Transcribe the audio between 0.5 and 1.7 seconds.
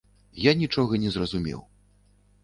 нічога не зразумеў.